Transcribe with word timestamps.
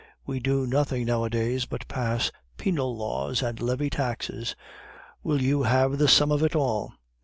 We 0.25 0.39
do 0.39 0.65
nothing 0.65 1.05
nowadays 1.05 1.67
but 1.67 1.87
pass 1.87 2.31
penal 2.57 2.97
laws 2.97 3.43
and 3.43 3.61
levy 3.61 3.91
taxes. 3.91 4.55
Will 5.21 5.43
you 5.43 5.61
have 5.61 5.99
the 5.99 6.07
sum 6.07 6.31
of 6.31 6.41
it 6.41 6.55
all! 6.55 6.93